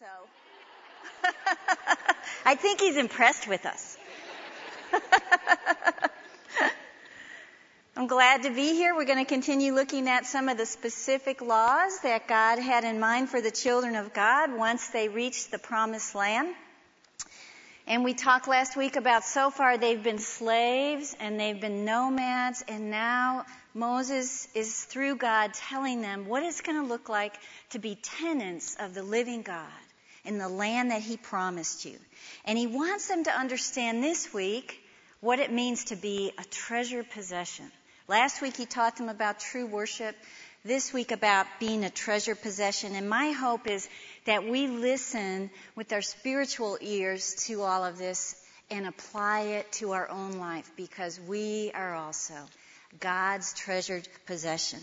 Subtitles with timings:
[0.00, 0.06] So
[2.44, 3.96] I think he's impressed with us.
[7.96, 8.92] I'm glad to be here.
[8.96, 12.98] We're going to continue looking at some of the specific laws that God had in
[12.98, 16.48] mind for the children of God once they reached the promised land.
[17.86, 22.64] And we talked last week about so far they've been slaves and they've been nomads
[22.66, 27.34] and now Moses is through God telling them what it's going to look like
[27.70, 29.70] to be tenants of the living God
[30.24, 31.96] in the land that he promised you.
[32.44, 34.80] And he wants them to understand this week
[35.20, 37.70] what it means to be a treasured possession.
[38.08, 40.16] Last week he taught them about true worship.
[40.64, 42.94] This week about being a treasure possession.
[42.94, 43.86] And my hope is
[44.24, 48.34] that we listen with our spiritual ears to all of this
[48.70, 52.34] and apply it to our own life because we are also
[52.98, 54.80] God's treasured possession.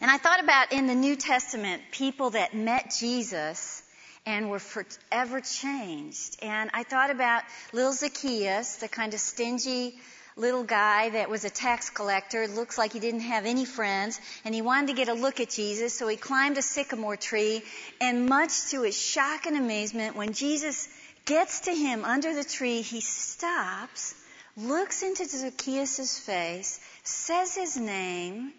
[0.00, 3.83] And I thought about in the New Testament people that met Jesus
[4.26, 6.36] and were forever changed.
[6.42, 9.98] And I thought about little Zacchaeus, the kind of stingy
[10.36, 12.48] little guy that was a tax collector.
[12.48, 15.50] Looks like he didn't have any friends, and he wanted to get a look at
[15.50, 17.62] Jesus, so he climbed a sycamore tree.
[18.00, 20.88] And much to his shock and amazement, when Jesus
[21.24, 24.14] gets to him under the tree, he stops,
[24.56, 28.52] looks into Zacchaeus' face, says his name,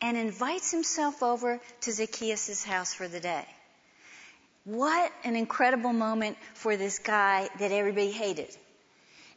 [0.00, 3.44] and invites himself over to Zacchaeus' house for the day.
[4.68, 8.54] What an incredible moment for this guy that everybody hated.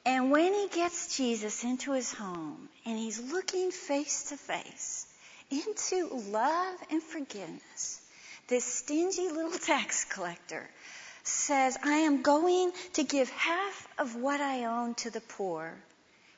[0.05, 5.07] And when he gets Jesus into his home and he's looking face to face
[5.49, 8.01] into love and forgiveness,
[8.49, 10.69] this stingy little tax collector
[11.23, 15.73] says, I am going to give half of what I own to the poor,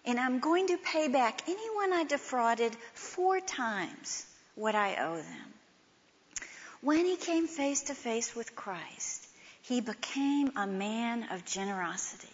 [0.06, 5.54] and I'm going to pay back anyone I defrauded four times what I owe them.
[6.84, 9.26] When he came face to face with Christ,
[9.62, 12.28] he became a man of generosity.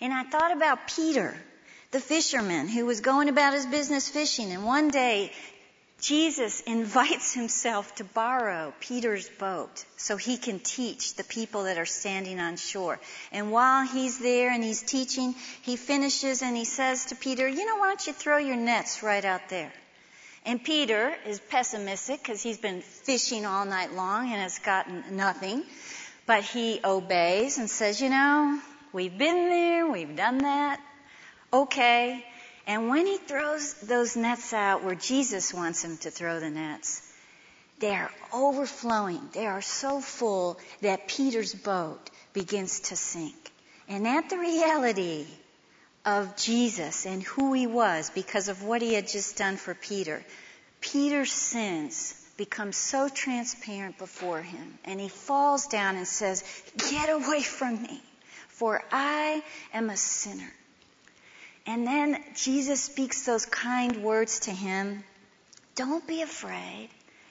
[0.00, 1.36] And I thought about Peter,
[1.90, 4.52] the fisherman who was going about his business fishing.
[4.52, 5.32] And one day,
[6.00, 11.84] Jesus invites himself to borrow Peter's boat so he can teach the people that are
[11.84, 13.00] standing on shore.
[13.32, 17.66] And while he's there and he's teaching, he finishes and he says to Peter, you
[17.66, 19.72] know, why don't you throw your nets right out there?
[20.46, 25.64] And Peter is pessimistic because he's been fishing all night long and has gotten nothing.
[26.24, 28.60] But he obeys and says, you know,
[28.96, 30.80] We've been there, we've done that.
[31.52, 32.24] Okay.
[32.66, 37.02] And when he throws those nets out where Jesus wants him to throw the nets,
[37.78, 39.20] they are overflowing.
[39.34, 43.36] They are so full that Peter's boat begins to sink.
[43.86, 45.26] And at the reality
[46.06, 50.24] of Jesus and who he was because of what he had just done for Peter,
[50.80, 54.78] Peter's sins become so transparent before him.
[54.84, 56.44] And he falls down and says,
[56.90, 58.00] Get away from me
[58.56, 59.42] for I
[59.74, 60.50] am a sinner.
[61.66, 65.04] And then Jesus speaks those kind words to him.
[65.74, 66.88] Don't be afraid,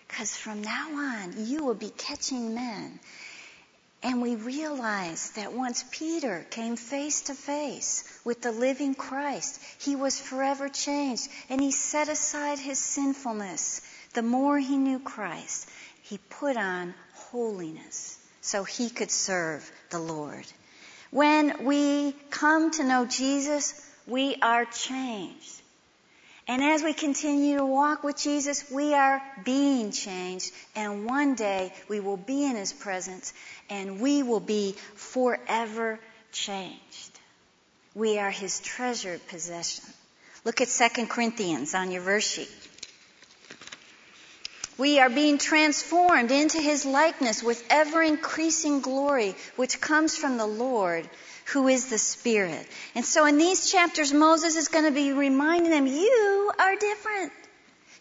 [0.07, 2.99] because from now on you will be catching men.
[4.03, 9.95] And we realize that once Peter came face to face with the living Christ, he
[9.95, 13.81] was forever changed and he set aside his sinfulness.
[14.13, 15.69] The more he knew Christ,
[16.03, 20.45] he put on holiness so he could serve the Lord.
[21.09, 23.73] When we come to know Jesus,
[24.05, 25.61] we are changed.
[26.47, 30.51] And as we continue to walk with Jesus, we are being changed.
[30.75, 33.33] And one day we will be in His presence
[33.69, 35.99] and we will be forever
[36.31, 37.19] changed.
[37.95, 39.85] We are His treasured possession.
[40.43, 42.51] Look at 2 Corinthians on your verse sheet.
[44.77, 50.45] We are being transformed into his likeness with ever increasing glory, which comes from the
[50.45, 51.09] Lord,
[51.45, 52.67] who is the Spirit.
[52.95, 57.31] And so in these chapters, Moses is going to be reminding them, you are different.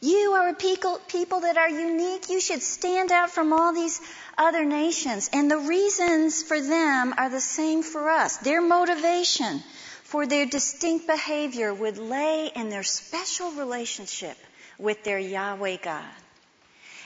[0.01, 2.29] You are a people, people that are unique.
[2.29, 4.01] You should stand out from all these
[4.37, 5.31] other nations.
[5.33, 8.37] And the reasons for them are the same for us.
[8.39, 9.63] Their motivation
[10.03, 14.37] for their distinct behavior would lay in their special relationship
[14.79, 16.05] with their Yahweh God.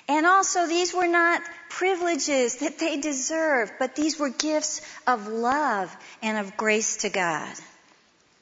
[0.08, 5.94] And also, these were not privileges that they deserved, but these were gifts of love
[6.22, 7.54] and of grace to God.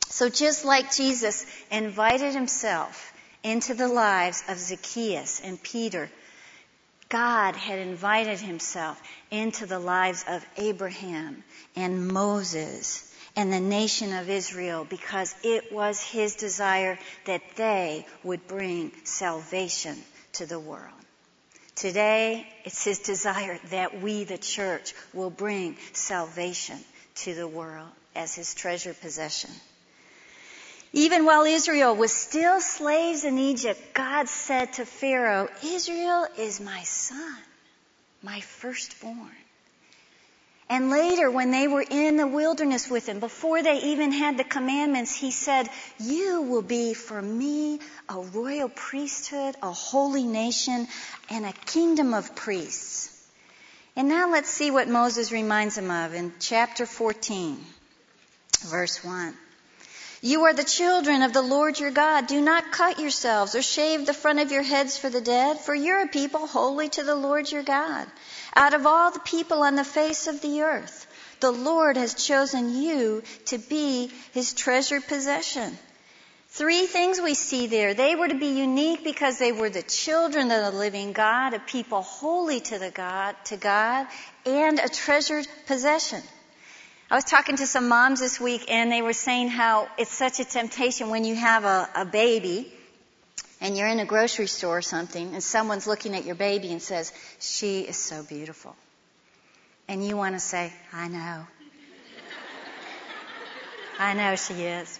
[0.08, 6.08] So just like Jesus invited himself into the lives of Zacchaeus and Peter,
[7.08, 14.30] God had invited himself into the lives of Abraham and Moses and the nation of
[14.30, 19.96] Israel because it was his desire that they would bring salvation
[20.34, 21.05] to the world.
[21.76, 26.78] Today, it's His desire that we, the church, will bring salvation
[27.16, 29.50] to the world as His treasured possession.
[30.94, 36.82] Even while Israel was still slaves in Egypt, God said to Pharaoh, Israel is my
[36.84, 37.36] son,
[38.22, 39.45] my firstborn.
[40.68, 44.44] And later, when they were in the wilderness with him, before they even had the
[44.44, 45.68] commandments, he said,
[46.00, 47.78] You will be for me
[48.08, 50.88] a royal priesthood, a holy nation,
[51.30, 53.12] and a kingdom of priests.
[53.94, 57.58] And now let's see what Moses reminds him of in chapter 14,
[58.66, 59.34] verse 1.
[60.26, 62.26] You are the children of the Lord your God.
[62.26, 65.72] Do not cut yourselves or shave the front of your heads for the dead, for
[65.72, 68.08] you're a people holy to the Lord your God.
[68.56, 71.06] Out of all the people on the face of the earth,
[71.38, 75.78] the Lord has chosen you to be his treasured possession.
[76.48, 77.94] Three things we see there.
[77.94, 81.60] They were to be unique because they were the children of the living God, a
[81.60, 84.08] people holy to the God, to God,
[84.44, 86.20] and a treasured possession.
[87.08, 90.40] I was talking to some moms this week and they were saying how it's such
[90.40, 92.72] a temptation when you have a, a baby
[93.60, 96.82] and you're in a grocery store or something and someone's looking at your baby and
[96.82, 98.74] says, She is so beautiful.
[99.86, 101.46] And you want to say, I know.
[104.00, 104.98] I know she is.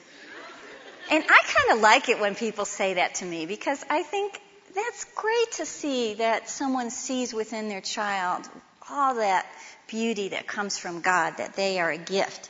[1.10, 4.40] And I kind of like it when people say that to me because I think
[4.76, 8.48] that's great to see that someone sees within their child
[8.88, 9.46] all that
[9.88, 12.48] beauty that comes from God, that they are a gift.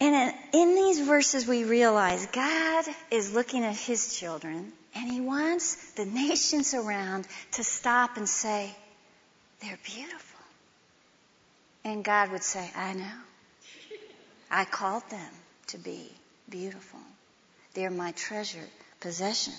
[0.00, 5.92] And in, these verses, we realize God is looking at His children and He wants
[5.92, 8.74] the nations around to stop and say,
[9.60, 10.40] They're beautiful.
[11.84, 13.18] And God would say, I know.
[14.50, 15.30] I called them
[15.68, 16.10] to be
[16.48, 17.00] beautiful.
[17.74, 18.68] They're my treasured
[19.00, 19.54] possession.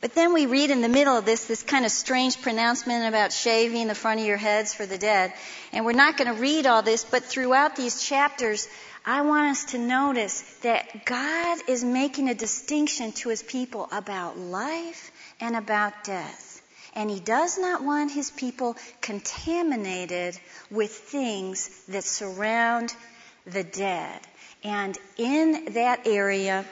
[0.00, 3.32] But then we read in the middle of this this kind of strange pronouncement about
[3.32, 5.32] shaving the front of your heads for the dead.
[5.72, 8.66] And we're not going to read all this, but throughout these chapters,
[9.04, 14.38] I want us to notice that God is making a distinction to his people about
[14.38, 16.62] life and about death.
[16.94, 20.38] And he does not want his people contaminated
[20.70, 22.94] with things that surround
[23.46, 24.20] the dead.
[24.64, 26.64] And in that area,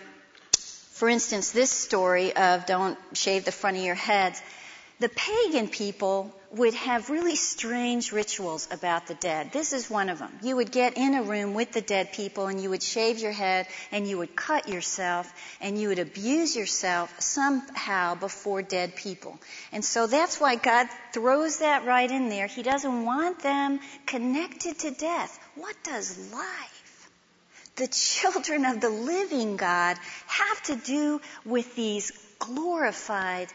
[0.99, 4.43] for instance, this story of don't shave the front of your heads,
[4.99, 9.53] the pagan people would have really strange rituals about the dead.
[9.53, 10.33] This is one of them.
[10.43, 13.31] You would get in a room with the dead people and you would shave your
[13.31, 19.39] head and you would cut yourself and you would abuse yourself somehow before dead people.
[19.71, 22.49] And so that's why God throws that right in there.
[22.49, 25.39] He doesn't want them connected to death.
[25.55, 26.78] What does life?
[27.79, 29.97] The children of the living God
[30.27, 33.49] have to do with these glorified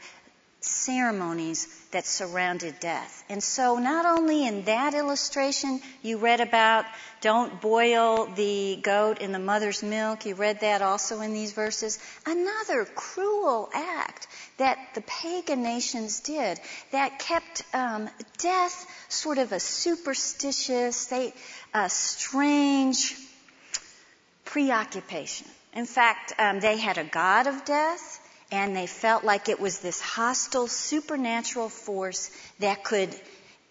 [0.62, 3.26] ceremonies that surrounded death.
[3.30, 6.86] And so not only in that illustration you read about
[7.20, 12.00] don't boil the goat in the mother's milk, you read that also in these verses.
[12.26, 14.28] Another cruel act
[14.58, 16.60] that the pagan nations did
[16.92, 21.34] that kept um, death sort of a superstitious, they,
[21.74, 23.16] a strange
[24.46, 25.48] preoccupation.
[25.74, 28.20] In fact, um, they had a god of death,
[28.52, 32.30] and they felt like it was this hostile supernatural force
[32.60, 33.16] that could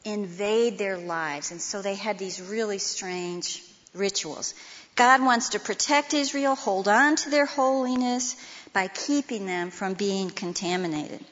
[0.04, 1.52] invade their lives.
[1.52, 3.62] And so they had these really strange
[3.94, 4.54] rituals.
[4.96, 8.36] God wants to protect Israel, hold on to their holiness
[8.72, 11.24] by keeping them from being contaminated.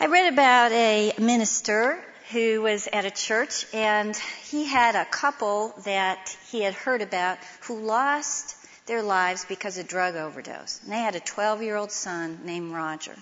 [0.00, 5.74] I read about a minister who was at a church and he had a couple
[5.84, 8.56] that he had heard about who lost
[8.86, 10.80] their lives because of drug overdose.
[10.82, 13.16] And they had a 12 year old son named Roger.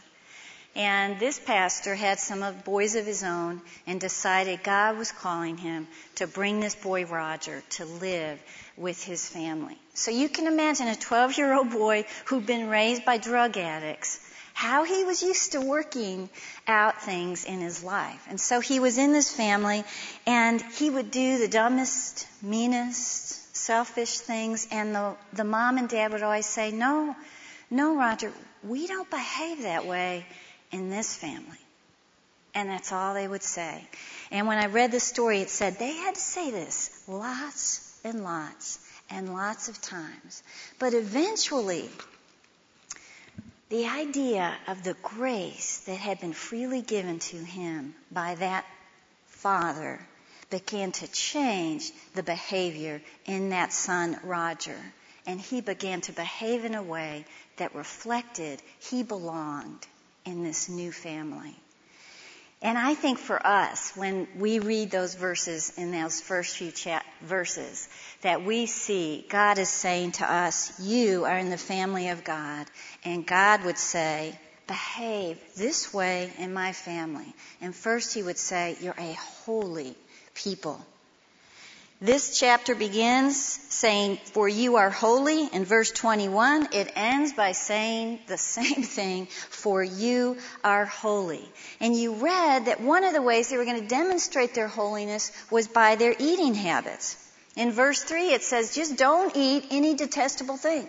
[0.75, 5.57] And this pastor had some of boys of his own and decided God was calling
[5.57, 8.39] him to bring this boy Roger to live
[8.77, 9.77] with his family.
[9.95, 14.21] So you can imagine a 12 year old boy who'd been raised by drug addicts
[14.59, 16.29] how he was used to working
[16.67, 18.27] out things in his life.
[18.29, 19.85] And so he was in this family
[20.27, 26.13] and he would do the dumbest, meanest, selfish things and the, the mom and dad
[26.13, 27.15] would always say, no,
[27.71, 28.33] no, Roger,
[28.65, 30.27] we don't behave that way
[30.73, 31.63] in this family.
[32.53, 33.87] And that's all they would say.
[34.33, 38.25] And when I read the story, it said they had to say this lots and
[38.25, 40.43] lots and lots of times.
[40.81, 41.89] But eventually,
[43.69, 48.65] the idea of the grace that had been freely given to him by that
[49.27, 50.01] father
[50.51, 54.79] began to change the behavior in that son, Roger.
[55.27, 57.27] And he began to behave in a way
[57.59, 59.87] that reflected he belonged
[60.25, 61.55] in this new family.
[62.61, 67.05] And I think for us, when we read those verses in those first few cha-
[67.23, 67.89] verses,
[68.23, 72.67] that we see God is saying to us, You are in the family of God.
[73.05, 74.37] And God would say,
[74.67, 77.33] Behave this way in my family.
[77.61, 79.13] And first, He would say, You're a
[79.45, 79.95] holy
[80.35, 80.85] people.
[82.01, 83.37] This chapter begins
[83.71, 85.49] saying, For you are holy.
[85.53, 91.51] In verse 21, it ends by saying the same thing, For you are holy.
[91.81, 95.33] And you read that one of the ways they were going to demonstrate their holiness
[95.51, 97.17] was by their eating habits.
[97.57, 100.89] In verse 3, it says, Just don't eat any detestable thing.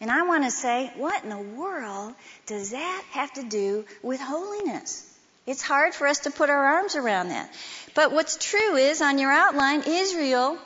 [0.00, 2.14] And I want to say, what in the world
[2.46, 5.12] does that have to do with holiness?
[5.46, 7.50] It's hard for us to put our arms around that.
[7.94, 10.58] But what's true is, on your outline, Israel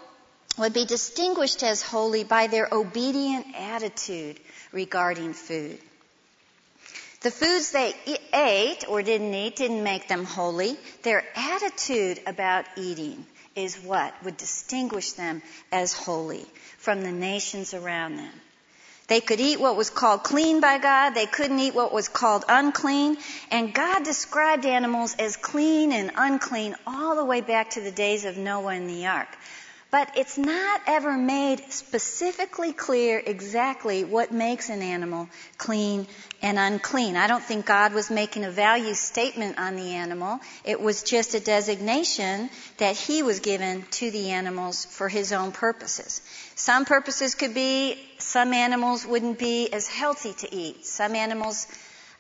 [0.59, 4.41] would be distinguished as holy by their obedient attitude
[4.73, 5.79] regarding food.
[7.21, 7.95] The foods they
[8.33, 10.79] ate or didn't eat didn't make them holy.
[11.03, 16.47] Their attitude about eating is what would distinguish them as holy
[16.79, 18.33] from the nations around them.
[19.11, 21.17] They could eat what was called clean by God.
[21.17, 23.17] They couldn't eat what was called unclean.
[23.51, 28.25] And God described animals as clean and unclean all the way back to the days
[28.25, 29.27] of Noah and the ark.
[29.91, 35.29] But it's not ever made specifically clear exactly what makes an animal
[35.59, 36.07] clean
[36.41, 37.17] and unclean.
[37.17, 40.39] I don't think God was making a value statement on the animal.
[40.65, 45.51] It was just a designation that He was given to the animals for His own
[45.51, 46.23] purposes.
[46.55, 50.87] Some purposes could be some animals wouldn't be as healthy to eat.
[50.87, 51.67] Some animals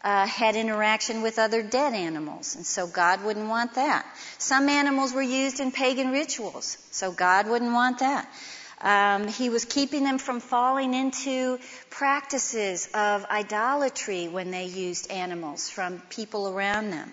[0.02, 4.07] uh, had interaction with other dead animals, and so God wouldn't want that.
[4.38, 8.26] Some animals were used in pagan rituals, so God wouldn't want that.
[8.80, 11.59] Um, he was keeping them from falling into
[11.90, 17.12] practices of idolatry when they used animals from people around them.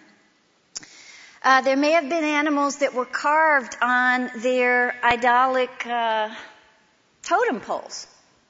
[1.43, 6.29] Uh, there may have been animals that were carved on their idolic uh,
[7.21, 8.07] totem poles,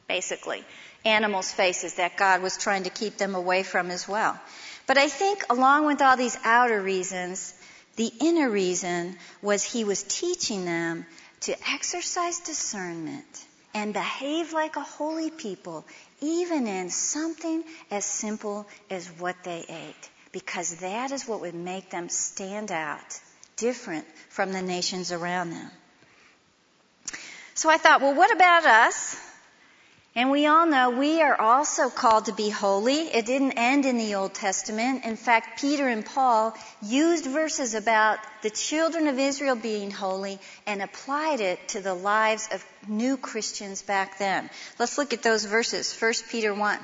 [0.08, 0.63] basically
[1.06, 4.39] animals' faces that God was trying to keep them away from as well.
[4.86, 7.54] But I think along with all these outer reasons,
[7.98, 11.06] the inner reason was he was teaching them
[11.42, 15.86] to exercise discernment and behave like a holy people,
[16.22, 21.89] even in something as simple as what they ate, because that is what would make
[21.89, 23.20] them stand out
[23.58, 25.72] different from the nations around them.
[27.56, 29.20] So I thought, well, what about us?
[30.18, 33.02] And we all know we are also called to be holy.
[33.02, 35.06] It didn't end in the Old Testament.
[35.06, 40.82] In fact, Peter and Paul used verses about the children of Israel being holy and
[40.82, 44.50] applied it to the lives of new Christians back then.
[44.80, 45.96] Let's look at those verses.
[45.96, 46.80] 1 Peter 1.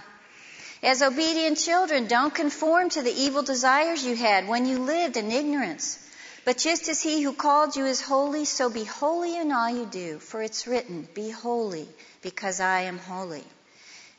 [0.83, 5.31] As obedient children, don't conform to the evil desires you had when you lived in
[5.31, 5.97] ignorance.
[6.45, 9.87] But just as he who called you is holy, so be holy in all you
[9.87, 11.87] do, for it's written, Be holy
[12.23, 13.43] because I am holy.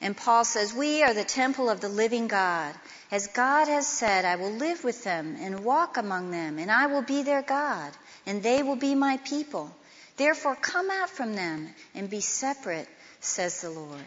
[0.00, 2.75] And Paul says, We are the temple of the living God.
[3.11, 6.87] As God has said, I will live with them and walk among them, and I
[6.87, 7.92] will be their God,
[8.26, 9.75] and they will be my people.
[10.16, 12.88] Therefore, come out from them and be separate,
[13.20, 14.04] says the Lord.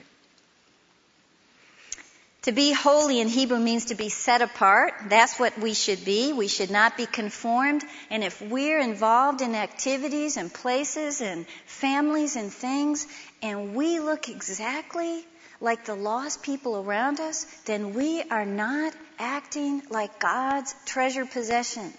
[2.48, 4.94] To be holy in Hebrew means to be set apart.
[5.10, 6.32] That's what we should be.
[6.32, 7.84] We should not be conformed.
[8.10, 13.06] And if we're involved in activities and places and families and things,
[13.42, 15.26] and we look exactly
[15.60, 21.94] like the lost people around us, then we are not acting like God's treasured possession.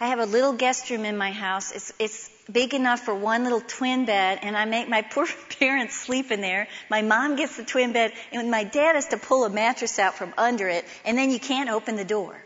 [0.00, 1.72] I have a little guest room in my house.
[1.72, 5.26] It's, it's big enough for one little twin bed, and I make my poor
[5.58, 6.68] parents sleep in there.
[6.88, 10.14] My mom gets the twin bed, and my dad has to pull a mattress out
[10.14, 12.36] from under it, and then you can't open the door.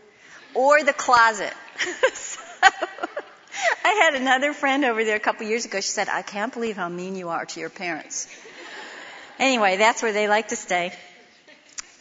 [0.55, 1.53] Or the closet.
[2.13, 2.39] so,
[3.85, 5.79] I had another friend over there a couple years ago.
[5.79, 8.27] She said, I can't believe how mean you are to your parents.
[9.39, 10.93] Anyway, that's where they like to stay.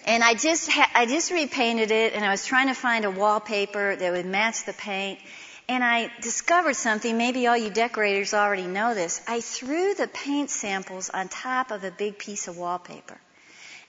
[0.05, 3.11] And I just, ha- I just repainted it, and I was trying to find a
[3.11, 5.21] wallpaper that would match the paint.
[5.69, 9.23] And I discovered something, maybe all you decorators already know this.
[9.29, 13.19] I threw the paint samples on top of a big piece of wallpaper.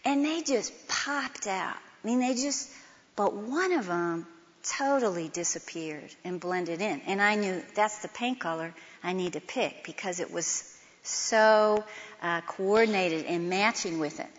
[0.05, 1.75] And they just popped out.
[1.75, 2.69] I mean, they just,
[3.15, 4.27] but one of them
[4.63, 7.01] totally disappeared and blended in.
[7.01, 10.69] And I knew that's the paint color I need to pick because it was
[11.03, 11.83] so
[12.21, 14.29] uh, coordinated and matching with it.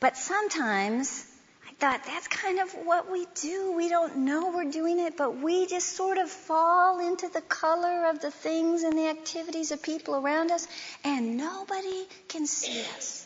[0.00, 1.24] But sometimes
[1.68, 3.72] I thought that's kind of what we do.
[3.72, 8.06] We don't know we're doing it, but we just sort of fall into the color
[8.10, 10.66] of the things and the activities of people around us,
[11.04, 13.24] and nobody can see us.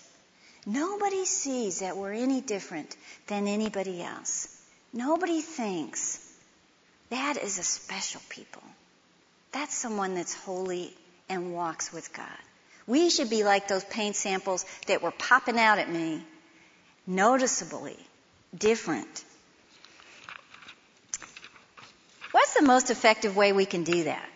[0.64, 2.94] Nobody sees that we're any different
[3.26, 4.48] than anybody else.
[4.92, 6.21] Nobody thinks
[7.12, 8.62] That is a special people.
[9.52, 10.94] That's someone that's holy
[11.28, 12.42] and walks with God.
[12.86, 16.22] We should be like those paint samples that were popping out at me,
[17.06, 17.98] noticeably
[18.58, 19.24] different.
[22.30, 24.26] What's the most effective way we can do that?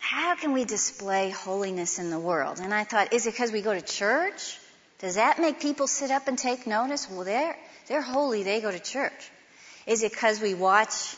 [0.00, 2.58] How can we display holiness in the world?
[2.58, 4.58] And I thought, is it because we go to church?
[4.98, 7.08] Does that make people sit up and take notice?
[7.08, 9.30] Well, they're, they're holy, they go to church.
[9.86, 11.14] Is it because we watch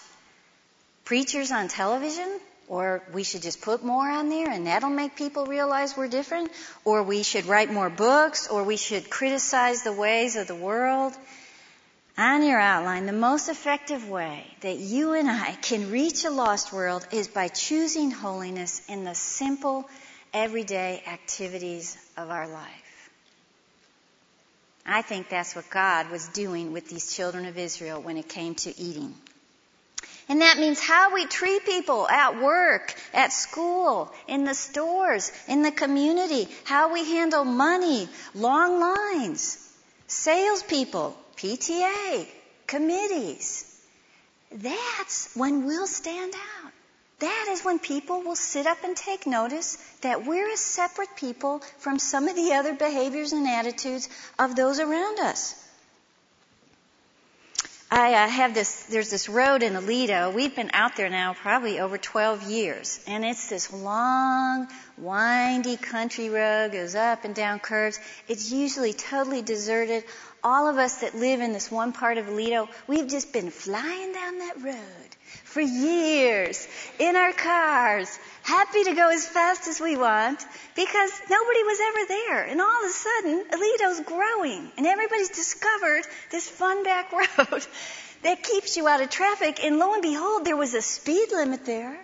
[1.05, 2.41] preachers on television?
[2.69, 6.51] Or we should just put more on there and that'll make people realize we're different?
[6.85, 8.49] Or we should write more books?
[8.49, 11.13] Or we should criticize the ways of the world?
[12.17, 16.73] On your outline, the most effective way that you and I can reach a lost
[16.73, 19.89] world is by choosing holiness in the simple,
[20.35, 23.11] everyday activities of our life.
[24.85, 28.57] I think that's what God was doing with these children of Israel when it came
[28.57, 29.15] to eating.
[30.29, 35.63] And that means how we treat people at work, at school, in the stores, in
[35.63, 39.59] the community, how we handle money, long lines,
[40.07, 42.27] salespeople, PTA,
[42.67, 43.69] committees.
[44.53, 46.73] That's when we'll stand out.
[47.19, 51.61] That is when people will sit up and take notice that we're a separate people
[51.79, 55.55] from some of the other behaviors and attitudes of those around us.
[57.95, 60.33] I uh, have this, there's this road in Aledo.
[60.33, 62.99] We've been out there now probably over 12 years.
[63.07, 68.01] And it's this long, windy country road, goes up and down curves.
[68.29, 70.05] It's usually totally deserted.
[70.43, 74.13] All of us that live in this one part of Aledo, we've just been flying
[74.15, 76.67] down that road for years
[76.99, 80.45] in our cars, happy to go as fast as we want
[80.75, 82.45] because nobody was ever there.
[82.45, 87.67] And all of a sudden, Aledo's growing and everybody's discovered this fun back road
[88.23, 89.65] that keeps you out of traffic.
[89.65, 91.99] And lo and behold, there was a speed limit there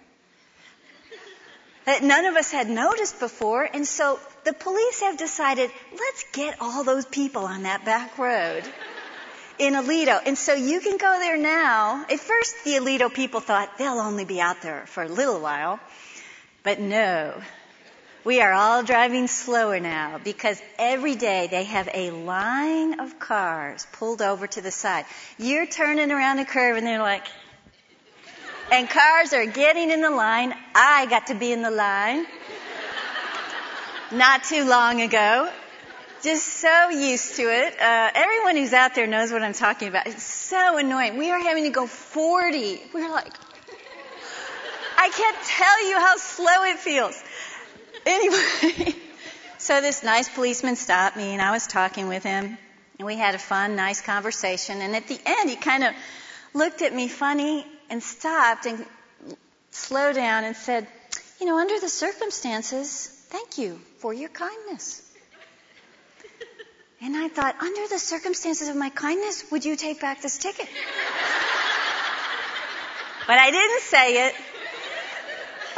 [1.87, 3.63] that none of us had noticed before.
[3.63, 8.63] And so the police have decided, let's get all those people on that back road
[9.59, 10.21] in Aledo.
[10.25, 12.05] And so you can go there now.
[12.11, 15.81] At first, the Aledo people thought they'll only be out there for a little while.
[16.69, 17.33] But no,
[18.25, 23.87] we are all driving slower now because every day they have a line of cars
[23.93, 25.07] pulled over to the side.
[25.39, 27.25] You're turning around a curve and they're like,
[28.71, 30.53] and cars are getting in the line.
[30.75, 32.27] I got to be in the line
[34.13, 35.49] not too long ago.
[36.23, 37.81] Just so used to it.
[37.81, 40.07] Uh, everyone who's out there knows what I'm talking about.
[40.07, 41.17] It's so annoying.
[41.17, 42.83] We are having to go 40.
[42.93, 43.33] We're like,
[45.01, 47.23] I can't tell you how slow it feels.
[48.05, 48.97] Anyway,
[49.59, 52.59] so this nice policeman stopped me and I was talking with him
[52.99, 54.81] and we had a fun, nice conversation.
[54.81, 55.95] And at the end, he kind of
[56.53, 58.85] looked at me funny and stopped and
[59.71, 60.89] slowed down and said,
[61.41, 65.05] you know, under the circumstances, thank you for your kindness.
[67.01, 70.67] And I thought, under the circumstances of my kindness, would you take back this ticket?
[73.29, 74.35] but I didn't say it.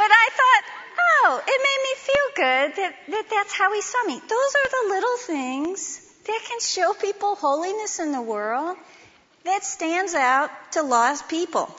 [0.01, 0.63] But I thought,
[0.97, 4.19] oh, it made me feel good that, that that's how he saw me.
[4.19, 8.77] Those are the little things that can show people holiness in the world
[9.45, 11.69] that stands out to lost people.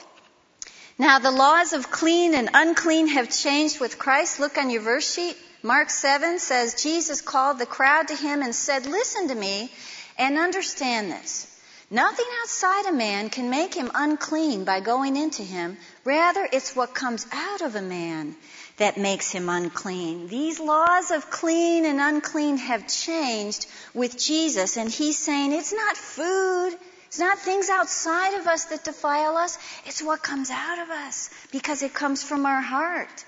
[0.97, 4.39] Now, the laws of clean and unclean have changed with Christ.
[4.39, 5.35] Look on your verse sheet.
[5.61, 9.69] Mark 7 says, Jesus called the crowd to him and said, Listen to me
[10.17, 11.52] and understand this.
[11.89, 15.77] Nothing outside a man can make him unclean by going into him.
[16.05, 18.35] Rather, it's what comes out of a man
[18.77, 20.27] that makes him unclean.
[20.27, 25.97] These laws of clean and unclean have changed with Jesus, and he's saying it's not
[25.97, 26.71] food,
[27.05, 31.29] it's not things outside of us that defile us, it's what comes out of us
[31.51, 33.25] because it comes from our heart.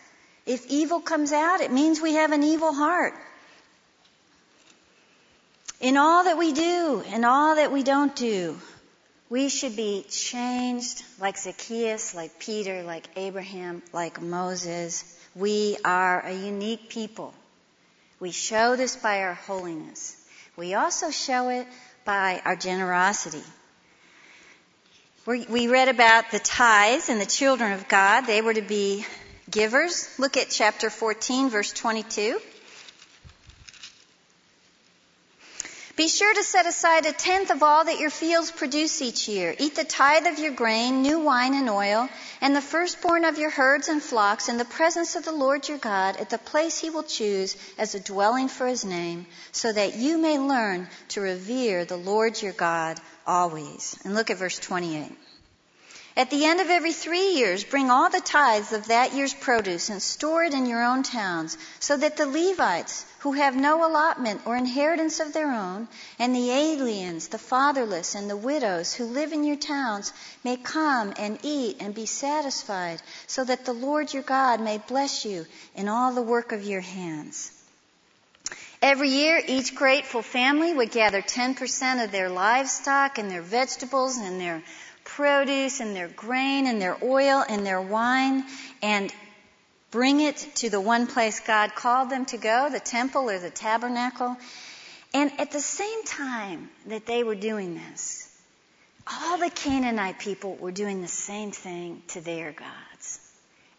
[0.48, 3.14] If evil comes out, it means we have an evil heart.
[5.80, 8.58] In all that we do and all that we don't do,
[9.30, 15.04] we should be changed like Zacchaeus, like Peter, like Abraham, like Moses.
[15.36, 17.34] We are a unique people.
[18.20, 20.16] We show this by our holiness.
[20.56, 21.68] We also show it
[22.06, 23.44] by our generosity.
[25.26, 28.22] We read about the tithes and the children of God.
[28.22, 29.06] They were to be
[29.50, 30.08] givers.
[30.20, 32.40] Look at chapter 14, verse 22.
[35.96, 39.56] Be sure to set aside a tenth of all that your fields produce each year.
[39.58, 42.10] Eat the tithe of your grain, new wine and oil,
[42.42, 45.78] and the firstborn of your herds and flocks in the presence of the Lord your
[45.78, 49.96] God at the place he will choose as a dwelling for his name, so that
[49.96, 53.98] you may learn to revere the Lord your God always.
[54.04, 55.10] And look at verse 28.
[56.18, 59.90] At the end of every three years, bring all the tithes of that year's produce
[59.90, 64.40] and store it in your own towns, so that the Levites, who have no allotment
[64.46, 69.34] or inheritance of their own, and the aliens, the fatherless, and the widows who live
[69.34, 74.24] in your towns may come and eat and be satisfied, so that the Lord your
[74.24, 77.52] God may bless you in all the work of your hands.
[78.82, 84.40] Every year, each grateful family would gather 10% of their livestock and their vegetables and
[84.40, 84.64] their
[85.06, 88.44] produce and their grain and their oil and their wine
[88.82, 89.14] and
[89.92, 93.50] bring it to the one place God called them to go, the temple or the
[93.50, 94.36] tabernacle.
[95.14, 98.30] And at the same time that they were doing this,
[99.08, 103.20] all the Canaanite people were doing the same thing to their gods.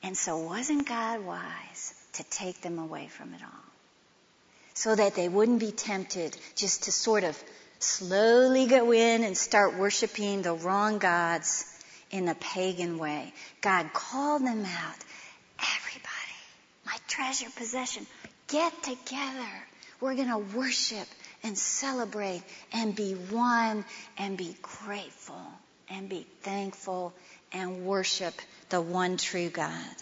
[0.03, 3.65] And so wasn't God wise to take them away from it all?
[4.75, 7.43] So that they wouldn't be tempted just to sort of
[7.79, 11.65] slowly go in and start worshiping the wrong gods
[12.11, 13.33] in a pagan way.
[13.61, 14.99] God called them out.
[15.59, 16.37] Everybody,
[16.85, 18.07] my treasure possession,
[18.49, 19.49] get together.
[20.01, 21.09] We're going to worship
[21.43, 23.85] and celebrate and be one
[24.19, 25.41] and be grateful
[25.89, 27.15] and be thankful
[27.53, 28.35] and worship
[28.69, 29.95] the one true God.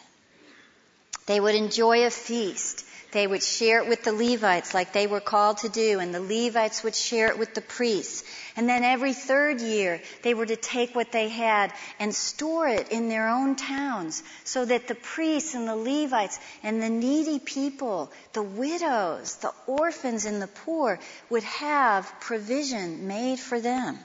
[1.27, 2.85] They would enjoy a feast
[3.15, 6.21] they would share it with the Levites like they were called to do, and the
[6.21, 8.25] Levites would share it with the priests.
[8.57, 12.91] And then every third year, they were to take what they had and store it
[12.91, 18.13] in their own towns so that the priests and the Levites and the needy people,
[18.33, 20.99] the widows, the orphans, and the poor
[21.31, 23.99] would have provision made for them.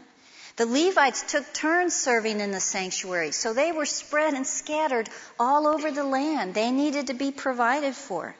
[0.57, 5.65] The Levites took turns serving in the sanctuary, so they were spread and scattered all
[5.67, 6.53] over the land.
[6.53, 8.35] They needed to be provided for.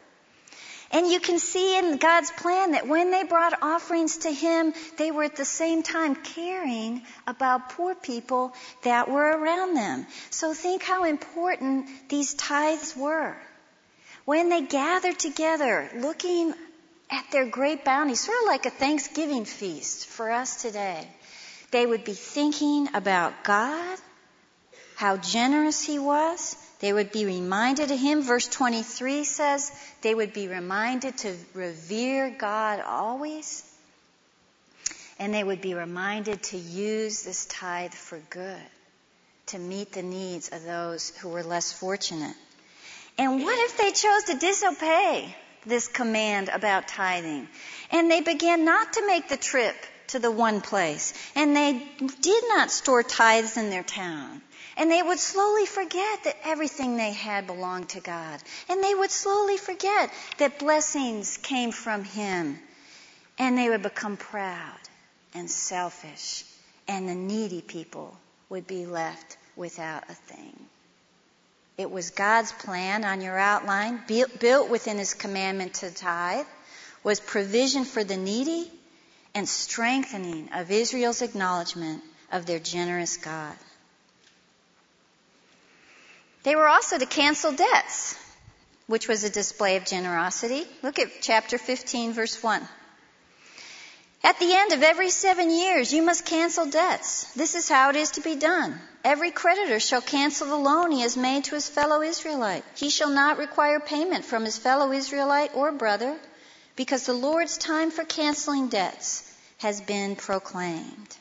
[0.91, 5.11] And you can see in God's plan that when they brought offerings to Him, they
[5.11, 10.07] were at the same time caring about poor people that were around them.
[10.31, 13.37] So think how important these tithes were.
[14.25, 16.53] When they gathered together, looking
[17.11, 21.07] at their great bounty, sort of like a Thanksgiving feast for us today,
[21.71, 23.97] they would be thinking about God,
[24.95, 28.21] how generous He was, they would be reminded of him.
[28.21, 33.65] Verse 23 says they would be reminded to revere God always.
[35.19, 38.61] And they would be reminded to use this tithe for good,
[39.47, 42.35] to meet the needs of those who were less fortunate.
[43.17, 47.49] And what if they chose to disobey this command about tithing?
[47.91, 49.75] And they began not to make the trip
[50.07, 51.13] to the one place.
[51.35, 51.85] And they
[52.21, 54.41] did not store tithes in their town.
[54.79, 58.39] And they would slowly forget that everything they had belonged to God.
[58.69, 62.57] And they would slowly forget that blessings came from Him.
[63.37, 64.79] And they would become proud
[65.33, 66.45] and selfish.
[66.87, 70.57] And the needy people would be left without a thing.
[71.77, 76.45] It was God's plan on your outline, built within His commandment to tithe,
[77.03, 78.71] was provision for the needy
[79.35, 83.55] and strengthening of Israel's acknowledgement of their generous God.
[86.43, 88.17] They were also to cancel debts,
[88.87, 90.65] which was a display of generosity.
[90.81, 92.67] Look at chapter 15, verse 1.
[94.21, 97.31] At the end of every seven years, you must cancel debts.
[97.33, 98.79] This is how it is to be done.
[99.03, 102.65] Every creditor shall cancel the loan he has made to his fellow Israelite.
[102.75, 106.17] He shall not require payment from his fellow Israelite or brother,
[106.75, 109.23] because the Lord's time for canceling debts
[109.59, 111.17] has been proclaimed.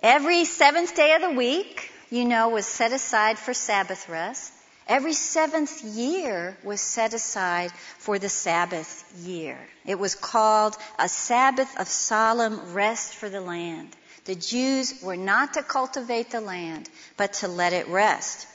[0.00, 4.52] Every seventh day of the week, you know, was set aside for Sabbath rest.
[4.86, 9.56] Every seventh year was set aside for the Sabbath year.
[9.86, 13.96] It was called a Sabbath of solemn rest for the land.
[14.26, 18.46] The Jews were not to cultivate the land, but to let it rest.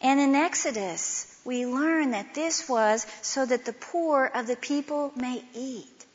[0.00, 5.12] And in Exodus, we learn that this was so that the poor of the people
[5.14, 6.06] may eat.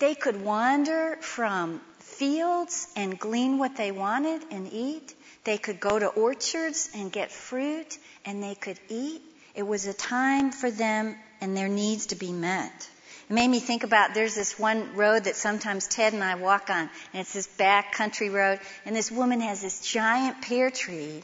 [0.00, 5.14] They could wander from fields and glean what they wanted and eat.
[5.46, 9.22] They could go to orchards and get fruit and they could eat.
[9.54, 12.88] It was a time for them and their needs to be met.
[13.30, 16.68] It made me think about there's this one road that sometimes Ted and I walk
[16.68, 21.22] on, and it's this back country road, and this woman has this giant pear tree,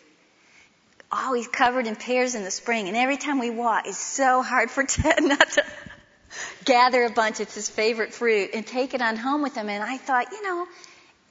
[1.10, 4.70] always covered in pears in the spring, and every time we walk, it's so hard
[4.70, 5.64] for Ted not to
[6.64, 9.68] gather a bunch, it's his favorite fruit, and take it on home with him.
[9.68, 10.66] And I thought, you know,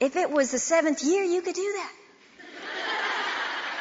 [0.00, 1.92] if it was the seventh year, you could do that.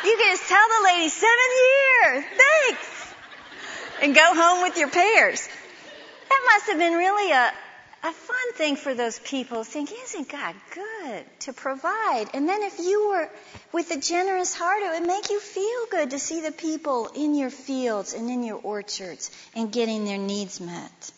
[0.03, 3.13] You can just tell the lady, seven years, thanks,
[4.01, 5.47] and go home with your pears.
[6.29, 7.51] That must have been really a,
[8.03, 12.29] a fun thing for those people think, isn't God good to provide?
[12.33, 13.29] And then if you were
[13.71, 17.35] with a generous heart, it would make you feel good to see the people in
[17.35, 21.11] your fields and in your orchards and getting their needs met.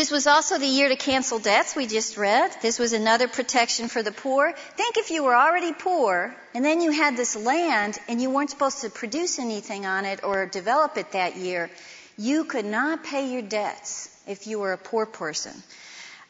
[0.00, 2.50] This was also the year to cancel debts we just read.
[2.62, 4.50] This was another protection for the poor.
[4.50, 8.48] Think if you were already poor and then you had this land and you weren't
[8.48, 11.68] supposed to produce anything on it or develop it that year,
[12.16, 15.52] you could not pay your debts if you were a poor person.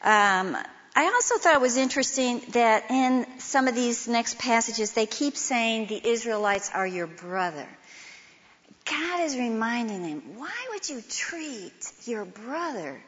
[0.03, 0.57] Um,
[0.93, 5.37] I also thought it was interesting that in some of these next passages, they keep
[5.37, 7.69] saying the Israelites are your brother.
[8.83, 13.01] God is reminding them, why would you treat your brother,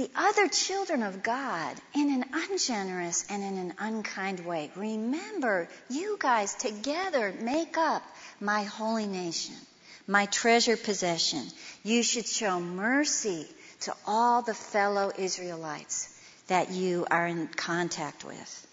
[0.00, 4.70] the other children of God, in an ungenerous and in an unkind way?
[4.74, 8.02] Remember, you guys together make up
[8.40, 9.54] my holy nation,
[10.06, 11.46] my treasured possession.
[11.82, 13.46] You should show mercy
[13.80, 18.66] to all the fellow Israelites that you are in contact with.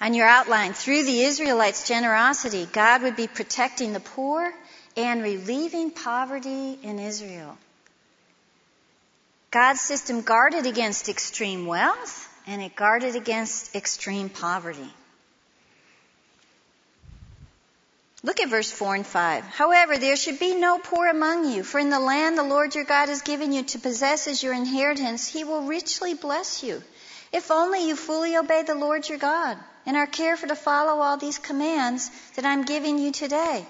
[0.00, 4.54] On your outline, through the Israelites' generosity, God would be protecting the poor
[4.96, 7.58] and relieving poverty in Israel.
[9.52, 14.90] God's system guarded against extreme wealth and it guarded against extreme poverty.
[18.22, 19.44] Look at verse 4 and 5.
[19.44, 22.84] However, there should be no poor among you, for in the land the Lord your
[22.84, 26.82] God has given you to possess as your inheritance, he will richly bless you.
[27.30, 31.18] If only you fully obey the Lord your God and are careful to follow all
[31.18, 33.66] these commands that I'm giving you today.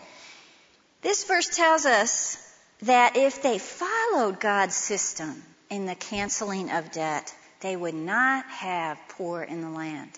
[1.00, 2.36] This verse tells us
[2.82, 5.42] that if they followed God's system
[5.72, 10.10] in the canceling of debt, they would not have poor in the land.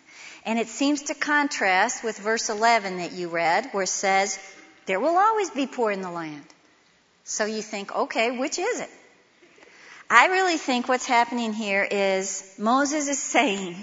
[0.45, 4.37] And it seems to contrast with verse 11 that you read, where it says,
[4.87, 6.45] There will always be poor in the land.
[7.23, 8.91] So you think, okay, which is it?
[10.11, 13.77] I really think what's happening here is Moses is saying,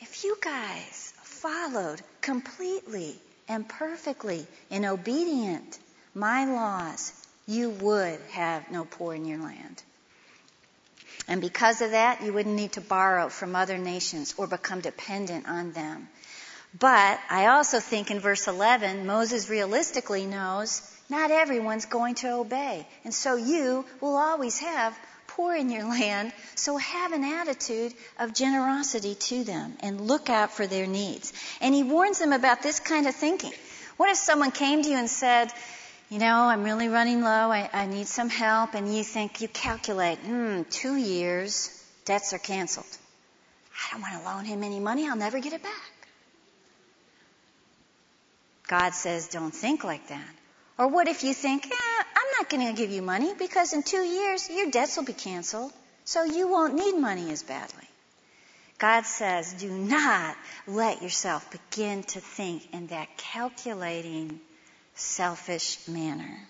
[0.00, 3.16] if you guys followed completely
[3.48, 5.78] and perfectly and obedient
[6.14, 7.12] my laws,
[7.48, 9.82] you would have no poor in your land.
[11.28, 15.48] And because of that, you wouldn't need to borrow from other nations or become dependent
[15.48, 16.08] on them.
[16.78, 22.86] But I also think in verse 11, Moses realistically knows not everyone's going to obey.
[23.04, 26.32] And so you will always have poor in your land.
[26.54, 31.32] So have an attitude of generosity to them and look out for their needs.
[31.60, 33.52] And he warns them about this kind of thinking.
[33.96, 35.50] What if someone came to you and said,
[36.08, 37.50] you know, I'm really running low.
[37.50, 38.74] I, I need some help.
[38.74, 41.70] And you think, you calculate, hmm, two years,
[42.04, 42.86] debts are canceled.
[43.74, 45.08] I don't want to loan him any money.
[45.08, 45.92] I'll never get it back.
[48.68, 50.28] God says, don't think like that.
[50.78, 53.82] Or what if you think, eh, I'm not going to give you money because in
[53.82, 55.72] two years your debts will be canceled,
[56.04, 57.88] so you won't need money as badly.
[58.78, 64.40] God says, do not let yourself begin to think in that calculating,
[64.96, 66.40] selfish manner.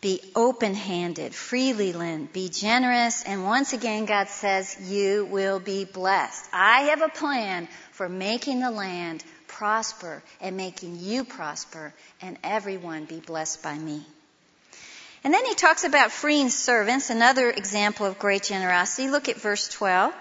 [0.00, 5.84] Be open handed, freely lend, be generous, and once again, God says, you will be
[5.84, 6.48] blessed.
[6.52, 13.06] I have a plan for making the land prosper and making you prosper, and everyone
[13.06, 14.04] be blessed by me.
[15.24, 19.08] And then he talks about freeing servants, another example of great generosity.
[19.08, 20.14] Look at verse 12.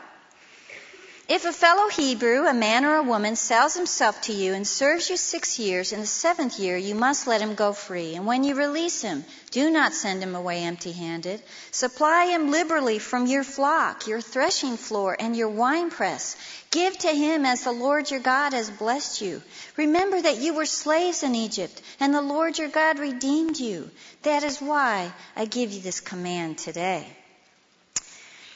[1.28, 5.10] If a fellow Hebrew, a man or a woman, sells himself to you and serves
[5.10, 8.14] you six years, in the seventh year you must let him go free.
[8.14, 11.42] And when you release him, do not send him away empty handed.
[11.72, 16.36] Supply him liberally from your flock, your threshing floor, and your winepress.
[16.70, 19.42] Give to him as the Lord your God has blessed you.
[19.78, 23.90] Remember that you were slaves in Egypt, and the Lord your God redeemed you.
[24.22, 27.08] That is why I give you this command today.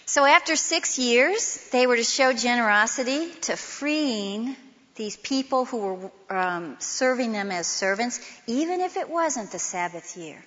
[0.10, 4.56] So after six years, they were to show generosity to freeing
[4.96, 10.18] these people who were um, serving them as servants, even if it wasn't the Sabbath
[10.18, 10.44] year.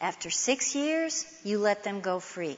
[0.00, 2.56] After six years, you let them go free.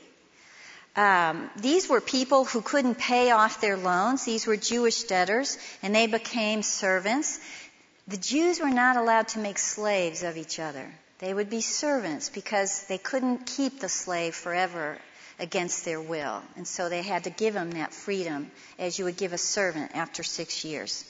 [0.94, 4.24] Um, these were people who couldn't pay off their loans.
[4.24, 7.40] These were Jewish debtors, and they became servants.
[8.07, 10.88] The Jews were not allowed to make slaves of each other.
[11.18, 14.98] They would be servants because they couldn't keep the slave forever
[15.38, 16.42] against their will.
[16.57, 19.92] And so they had to give them that freedom as you would give a servant
[19.94, 21.05] after six years.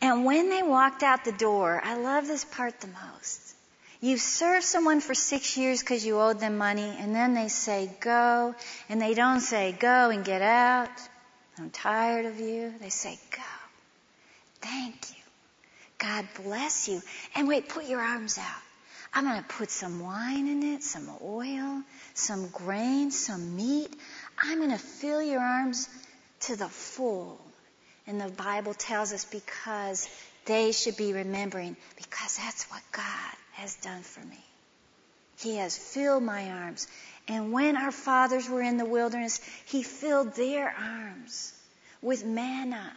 [0.00, 3.54] And when they walked out the door, I love this part the most.
[4.00, 7.88] You've served someone for six years because you owed them money, and then they say,
[8.00, 8.52] go,
[8.88, 10.88] and they don't say, go and get out.
[11.56, 12.74] I'm tired of you.
[12.80, 13.42] They say, go.
[14.60, 15.22] Thank you.
[15.98, 17.00] God bless you.
[17.36, 18.71] And wait, put your arms out.
[19.14, 21.82] I'm going to put some wine in it, some oil,
[22.14, 23.94] some grain, some meat.
[24.38, 25.88] I'm going to fill your arms
[26.40, 27.38] to the full.
[28.06, 30.08] And the Bible tells us because
[30.46, 34.42] they should be remembering, because that's what God has done for me.
[35.38, 36.88] He has filled my arms.
[37.28, 41.52] And when our fathers were in the wilderness, He filled their arms
[42.00, 42.92] with manna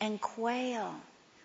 [0.00, 0.94] and quail,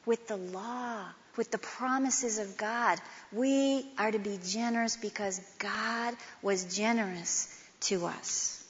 [0.05, 1.05] with the law,
[1.37, 2.99] with the promises of God.
[3.31, 7.47] We are to be generous because God was generous
[7.81, 8.63] to us.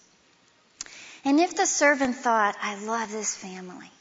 [1.24, 3.92] And if the servant thought, I love this family,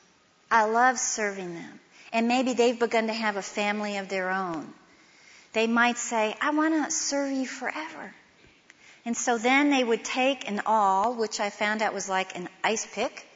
[0.50, 1.80] I love serving them,
[2.12, 4.72] and maybe they've begun to have a family of their own,
[5.52, 8.14] they might say, I want to serve you forever.
[9.04, 12.48] And so then they would take an awl, which I found out was like an
[12.62, 13.26] ice pick,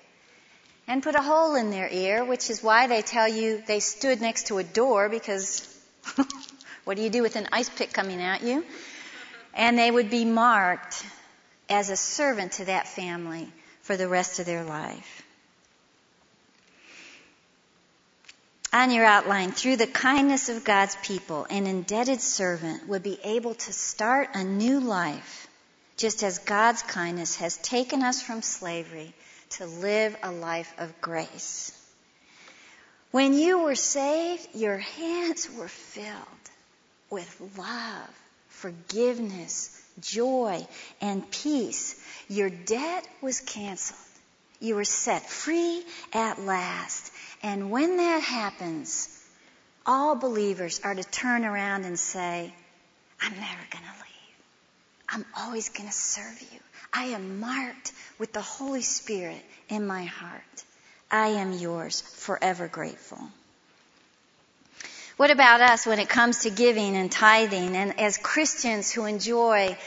[0.87, 4.21] and put a hole in their ear, which is why they tell you they stood
[4.21, 5.67] next to a door because
[6.85, 8.65] what do you do with an ice pick coming at you?
[9.55, 11.05] And they would be marked
[11.69, 13.51] as a servant to that family
[13.83, 15.23] for the rest of their life.
[18.73, 23.55] On your outline, through the kindness of God's people, an indebted servant would be able
[23.55, 25.47] to start a new life,
[25.97, 29.15] just as God's kindness has taken us from slavery
[29.59, 31.73] to live a life of grace.
[33.11, 36.17] When you were saved, your hands were filled
[37.11, 38.11] with love,
[38.49, 40.67] forgiveness, joy,
[41.01, 42.01] and peace.
[42.29, 44.01] Your debt was canceled.
[44.59, 47.13] You were set free at last.
[47.43, 49.09] And when that happens,
[49.87, 52.53] all believers are to turn around and say,
[53.21, 54.14] I'm never going to leave.
[55.15, 56.59] I'm always going to serve you.
[56.93, 60.65] I am marked with the Holy Spirit in my heart.
[61.09, 63.21] I am yours, forever grateful.
[65.17, 69.79] What about us when it comes to giving and tithing and as Christians who enjoy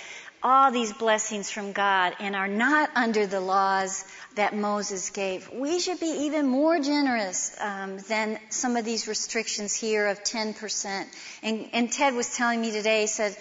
[0.42, 5.50] all these blessings from God and are not under the laws that Moses gave?
[5.52, 11.06] We should be even more generous um, than some of these restrictions here of 10%.
[11.44, 13.36] And, and Ted was telling me today, he said,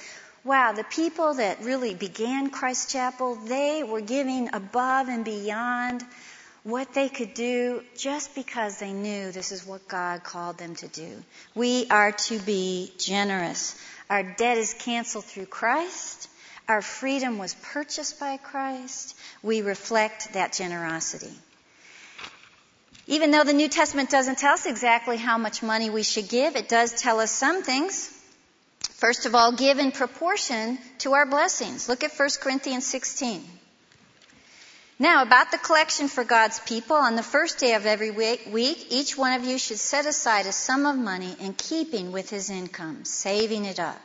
[0.47, 6.05] wow, the people that really began Christ Chapel, they were giving above and beyond
[6.63, 10.89] what they could do just because they knew this is what God called them to
[10.89, 11.23] do.
[11.55, 13.77] We are to be generous.
[14.09, 16.29] Our debt is canceled through Christ.
[16.69, 19.17] Our freedom was purchased by Christ.
[19.43, 21.35] We reflect that generosity.
[23.09, 26.57] Even though the New Testament doesn't tell us exactly how much money we should give,
[26.57, 28.16] it does tell us some things.
[28.91, 31.89] First of all, give in proportion to our blessings.
[31.89, 33.45] Look at 1 Corinthians 16.
[34.99, 39.17] Now, about the collection for God's people, on the first day of every week, each
[39.17, 43.05] one of you should set aside a sum of money in keeping with his income,
[43.05, 44.01] saving it up.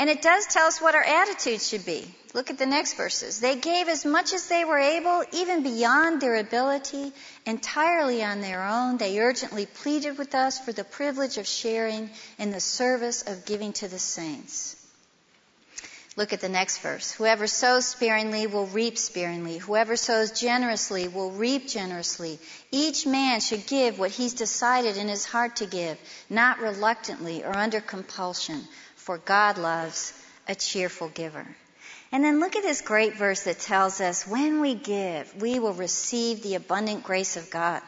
[0.00, 2.10] And it does tell us what our attitude should be.
[2.32, 3.38] Look at the next verses.
[3.38, 7.12] They gave as much as they were able, even beyond their ability,
[7.44, 8.96] entirely on their own.
[8.96, 12.08] They urgently pleaded with us for the privilege of sharing
[12.38, 14.74] in the service of giving to the saints.
[16.16, 17.12] Look at the next verse.
[17.12, 19.58] Whoever sows sparingly will reap sparingly.
[19.58, 22.38] Whoever sows generously will reap generously.
[22.70, 25.98] Each man should give what he's decided in his heart to give,
[26.30, 28.66] not reluctantly or under compulsion
[29.00, 30.12] for God loves
[30.46, 31.46] a cheerful giver.
[32.12, 35.74] And then look at this great verse that tells us when we give, we will
[35.74, 37.82] receive the abundant grace of God.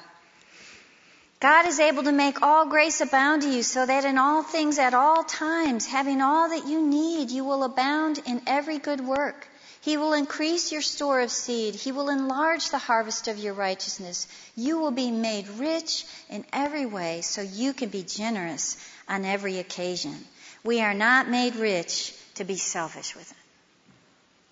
[1.40, 4.78] God is able to make all grace abound to you so that in all things
[4.78, 9.48] at all times, having all that you need, you will abound in every good work.
[9.80, 11.74] He will increase your store of seed.
[11.74, 14.28] He will enlarge the harvest of your righteousness.
[14.54, 18.76] You will be made rich in every way so you can be generous
[19.08, 20.24] on every occasion.
[20.64, 23.36] We are not made rich to be selfish with it.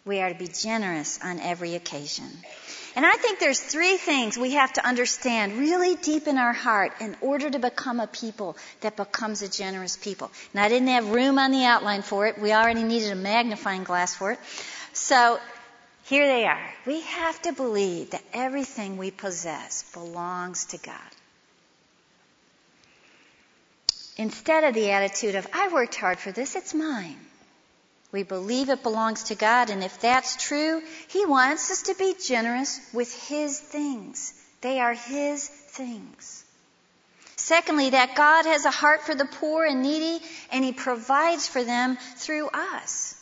[0.05, 2.27] We are to be generous on every occasion.
[2.97, 6.93] And I think there's three things we have to understand really deep in our heart
[7.01, 10.33] in order to become a people that becomes a generous people.
[10.53, 12.39] And I didn't have room on the outline for it.
[12.39, 14.39] We already needed a magnifying glass for it.
[14.93, 15.39] So
[16.05, 16.75] here they are.
[16.87, 20.97] We have to believe that everything we possess belongs to God
[24.21, 27.17] instead of the attitude of, I worked hard for this, it's mine.
[28.13, 32.15] We believe it belongs to God, and if that's true, He wants us to be
[32.23, 34.35] generous with His things.
[34.61, 36.45] They are His things.
[37.37, 41.65] Secondly, that God has a heart for the poor and needy, and He provides for
[41.65, 43.15] them through us.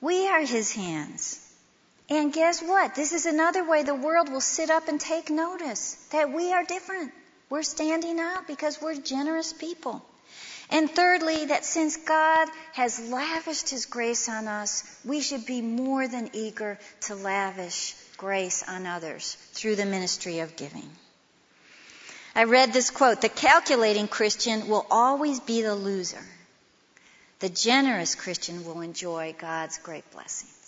[0.00, 1.38] We are His hands.
[2.08, 2.94] And guess what?
[2.94, 6.64] This is another way the world will sit up and take notice that we are
[6.64, 7.12] different.
[7.52, 10.02] We're standing out because we're generous people.
[10.70, 16.08] And thirdly, that since God has lavished His grace on us, we should be more
[16.08, 20.88] than eager to lavish grace on others through the ministry of giving.
[22.34, 26.24] I read this quote The calculating Christian will always be the loser.
[27.40, 30.61] The generous Christian will enjoy God's great blessings.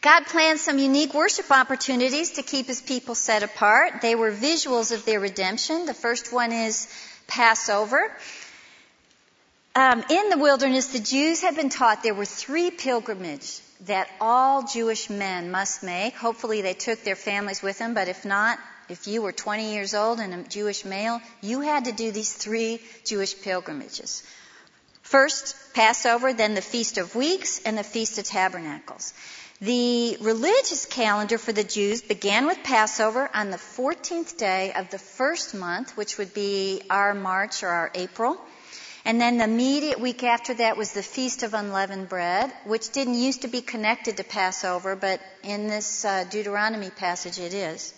[0.00, 4.00] God planned some unique worship opportunities to keep his people set apart.
[4.00, 5.86] They were visuals of their redemption.
[5.86, 6.88] The first one is
[7.26, 8.12] Passover.
[9.74, 14.64] Um, in the wilderness, the Jews had been taught there were three pilgrimages that all
[14.64, 16.14] Jewish men must make.
[16.14, 19.94] Hopefully, they took their families with them, but if not, if you were 20 years
[19.94, 24.22] old and a Jewish male, you had to do these three Jewish pilgrimages.
[25.02, 29.12] First, Passover, then the Feast of Weeks, and the Feast of Tabernacles.
[29.60, 35.00] The religious calendar for the Jews began with Passover on the 14th day of the
[35.00, 38.40] first month, which would be our March or our April.
[39.04, 43.14] And then the immediate week after that was the Feast of Unleavened Bread, which didn't
[43.14, 47.92] used to be connected to Passover, but in this uh, Deuteronomy passage it is.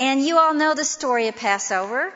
[0.00, 2.12] And you all know the story of Passover.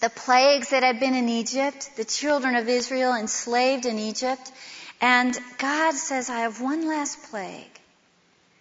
[0.00, 4.50] The plagues that had been in Egypt, the children of Israel enslaved in Egypt,
[5.00, 7.80] and God says, I have one last plague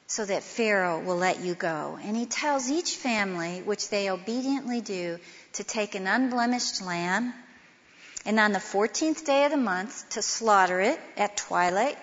[0.08, 1.98] so that Pharaoh will let you go.
[2.02, 5.18] And he tells each family, which they obediently do,
[5.54, 7.34] to take an unblemished lamb
[8.26, 11.98] and on the 14th day of the month to slaughter it at twilight.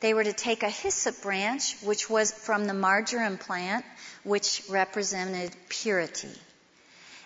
[0.00, 3.84] They were to take a hyssop branch, which was from the marjoram plant,
[4.24, 6.36] which represented purity.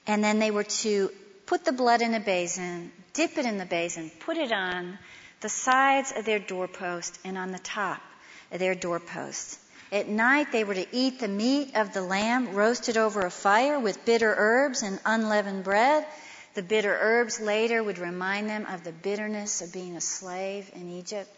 [0.07, 1.11] And then they were to
[1.47, 4.99] put the blood in a basin, dip it in the basin, put it on
[5.41, 8.03] the sides of their doorpost and on the top
[8.51, 9.59] of their doorpost.
[9.91, 13.79] At night, they were to eat the meat of the lamb roasted over a fire
[13.79, 16.07] with bitter herbs and unleavened bread.
[16.55, 20.91] The bitter herbs later would remind them of the bitterness of being a slave in
[20.91, 21.31] Egypt.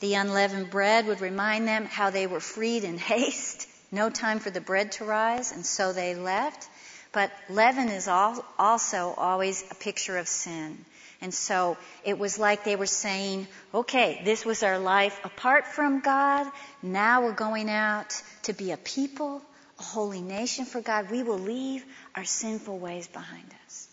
[0.00, 4.50] The unleavened bread would remind them how they were freed in haste, no time for
[4.50, 6.68] the bread to rise, and so they left.
[7.12, 10.84] But leaven is also always a picture of sin.
[11.24, 16.00] And so it was like they were saying, okay, this was our life apart from
[16.00, 16.46] God.
[16.82, 19.40] Now we're going out to be a people,
[19.78, 21.10] a holy nation for God.
[21.10, 21.82] We will leave
[22.14, 23.88] our sinful ways behind us.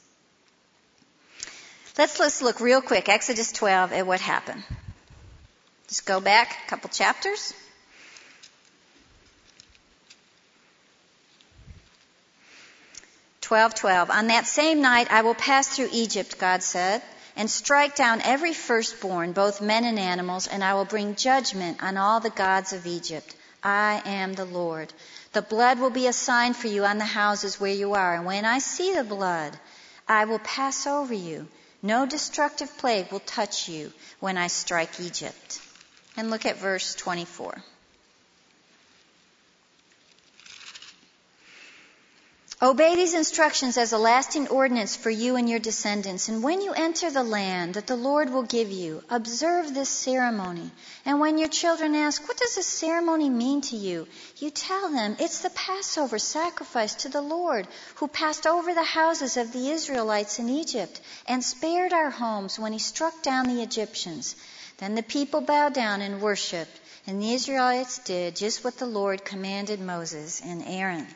[1.97, 4.63] Let's, let's look real quick, Exodus 12, at what happened.
[5.87, 7.53] Just go back a couple chapters.
[13.39, 14.09] Twelve, twelve.
[14.09, 17.01] On that same night I will pass through Egypt, God said
[17.35, 21.97] and strike down every firstborn, both men and animals, and I will bring judgment on
[21.97, 23.35] all the gods of Egypt.
[23.63, 24.91] I am the Lord.
[25.33, 28.25] The blood will be a sign for you on the houses where you are, and
[28.25, 29.57] when I see the blood,
[30.07, 31.47] I will pass over you.
[31.81, 35.61] No destructive plague will touch you when I strike Egypt.
[36.17, 37.63] And look at verse 24.
[42.63, 46.29] Obey these instructions as a lasting ordinance for you and your descendants.
[46.29, 50.69] And when you enter the land that the Lord will give you, observe this ceremony.
[51.03, 54.07] And when your children ask, What does this ceremony mean to you?
[54.37, 59.37] you tell them, It's the Passover sacrifice to the Lord, who passed over the houses
[59.37, 64.35] of the Israelites in Egypt and spared our homes when he struck down the Egyptians.
[64.77, 69.25] Then the people bowed down and worshiped, and the Israelites did just what the Lord
[69.25, 71.07] commanded Moses and Aaron.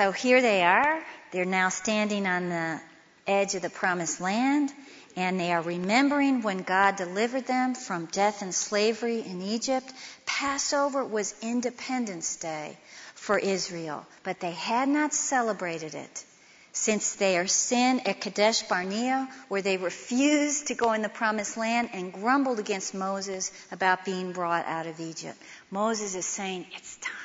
[0.00, 1.04] So here they are.
[1.30, 2.80] They're now standing on the
[3.26, 4.72] edge of the promised land,
[5.14, 9.92] and they are remembering when God delivered them from death and slavery in Egypt.
[10.24, 12.78] Passover was Independence Day
[13.14, 16.24] for Israel, but they had not celebrated it
[16.72, 21.90] since their sin at Kadesh Barnea, where they refused to go in the promised land
[21.92, 25.36] and grumbled against Moses about being brought out of Egypt.
[25.70, 27.19] Moses is saying, It's time.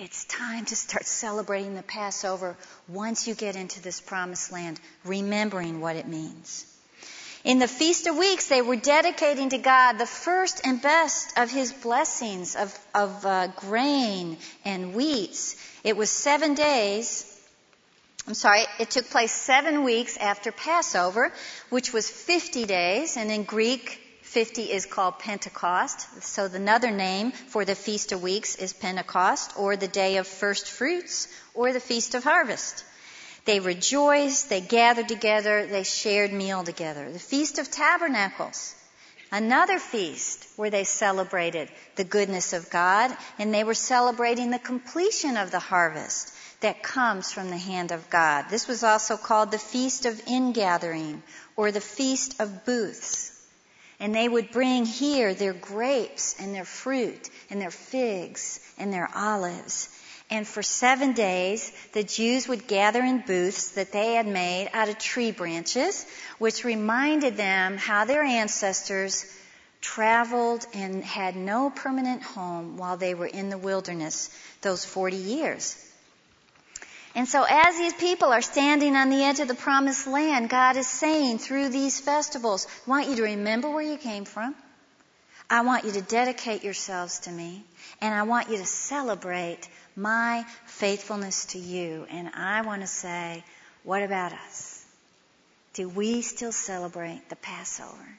[0.00, 2.56] It's time to start celebrating the Passover
[2.88, 6.64] once you get into this promised land, remembering what it means.
[7.44, 11.50] In the Feast of Weeks, they were dedicating to God the first and best of
[11.50, 15.56] His blessings of, of uh, grain and wheats.
[15.84, 17.26] It was seven days.
[18.26, 21.30] I'm sorry, it took place seven weeks after Passover,
[21.68, 26.22] which was 50 days, and in Greek, 50 is called Pentecost.
[26.22, 30.70] So another name for the Feast of Weeks is Pentecost, or the Day of First
[30.70, 32.84] Fruits, or the Feast of Harvest.
[33.44, 37.10] They rejoiced, they gathered together, they shared meal together.
[37.10, 38.76] The Feast of Tabernacles,
[39.32, 45.36] another feast where they celebrated the goodness of God, and they were celebrating the completion
[45.38, 46.32] of the harvest.
[46.60, 48.44] that comes from the hand of God.
[48.50, 51.22] This was also called the Feast of Ingathering
[51.56, 53.39] or the Feast of Booths.
[54.00, 59.10] And they would bring here their grapes and their fruit and their figs and their
[59.14, 59.90] olives.
[60.30, 64.88] And for seven days, the Jews would gather in booths that they had made out
[64.88, 66.06] of tree branches,
[66.38, 69.26] which reminded them how their ancestors
[69.80, 74.30] traveled and had no permanent home while they were in the wilderness
[74.60, 75.76] those 40 years.
[77.14, 80.76] And so as these people are standing on the edge of the promised land, God
[80.76, 84.54] is saying through these festivals, I want you to remember where you came from.
[85.48, 87.64] I want you to dedicate yourselves to me.
[88.00, 92.06] And I want you to celebrate my faithfulness to you.
[92.10, 93.42] And I want to say,
[93.82, 94.84] what about us?
[95.74, 98.18] Do we still celebrate the Passover?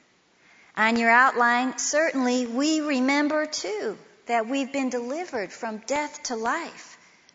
[0.76, 6.91] On your outline, certainly we remember too that we've been delivered from death to life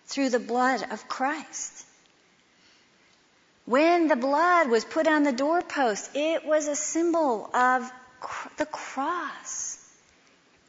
[0.07, 1.85] through the blood of Christ.
[3.65, 7.91] When the blood was put on the doorpost, it was a symbol of
[8.57, 9.77] the cross.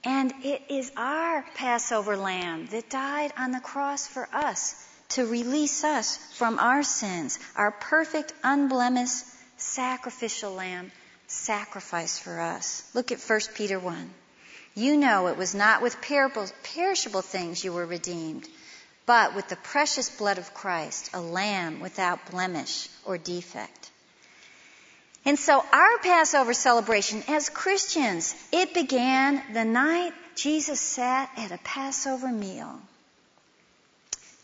[0.04, 4.74] And it is our Passover lamb that died on the cross for us
[5.10, 9.24] to release us from our sins, our perfect, unblemished,
[9.56, 10.92] sacrificial lamb
[11.28, 12.88] sacrificed for us.
[12.94, 14.10] Look at 1 Peter 1.
[14.74, 18.48] You know it was not with perishable things you were redeemed,
[19.08, 23.90] but with the precious blood of Christ, a lamb without blemish or defect.
[25.24, 31.58] And so our Passover celebration as Christians, it began the night Jesus sat at a
[31.64, 32.78] Passover meal,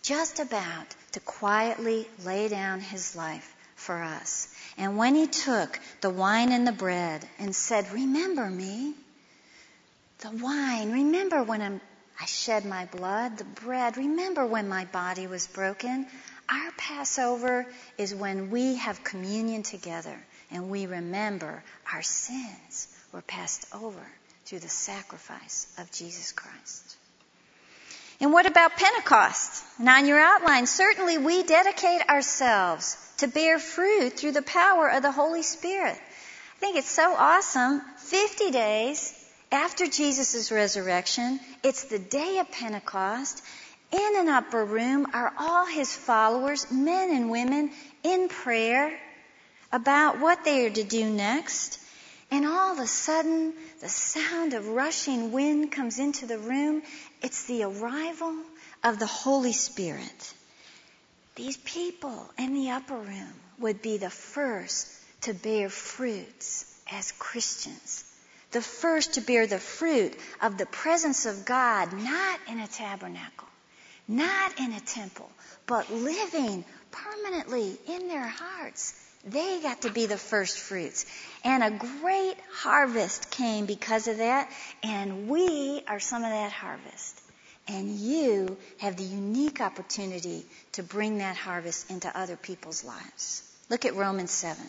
[0.02, 4.48] just about to quietly lay down his life for us.
[4.78, 8.94] And when he took the wine and the bread and said, Remember me,
[10.20, 11.80] the wine, remember when I'm,
[12.20, 16.06] I shed my blood, the bread, remember when my body was broken.
[16.48, 17.66] Our Passover
[17.98, 20.16] is when we have communion together
[20.50, 21.62] and we remember
[21.92, 24.06] our sins were passed over
[24.44, 26.96] through the sacrifice of Jesus Christ.
[28.20, 29.64] And what about Pentecost?
[29.78, 35.02] And on your outline, certainly we dedicate ourselves to bear fruit through the power of
[35.02, 35.96] the Holy Spirit.
[35.96, 37.82] I think it's so awesome.
[37.98, 39.23] 50 days
[39.54, 43.42] after Jesus' resurrection, it's the day of Pentecost.
[43.92, 47.70] In an upper room are all his followers, men and women,
[48.02, 48.98] in prayer
[49.72, 51.80] about what they are to do next.
[52.30, 56.82] And all of a sudden, the sound of rushing wind comes into the room.
[57.22, 58.34] It's the arrival
[58.82, 60.34] of the Holy Spirit.
[61.36, 64.88] These people in the upper room would be the first
[65.22, 68.04] to bear fruits as Christians
[68.54, 73.48] the first to bear the fruit of the presence of God, not in a tabernacle,
[74.08, 75.30] not in a temple,
[75.66, 78.94] but living permanently in their hearts.
[79.26, 81.04] They got to be the first fruits.
[81.44, 84.50] And a great harvest came because of that,
[84.82, 87.20] and we are some of that harvest.
[87.66, 93.42] And you have the unique opportunity to bring that harvest into other people's lives.
[93.68, 94.62] Look at Romans 7.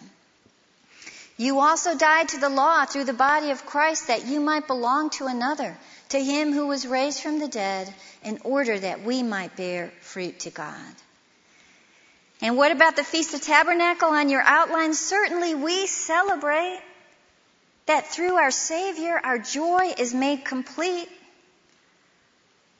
[1.38, 5.10] You also died to the law through the body of Christ that you might belong
[5.12, 5.78] to another,
[6.10, 10.40] to him who was raised from the dead, in order that we might bear fruit
[10.42, 10.96] to God.
[12.42, 14.94] And what about the Feast of Tabernacle on your outline?
[14.94, 16.80] Certainly we celebrate
[17.86, 21.10] that through our Savior, our joy is made complete.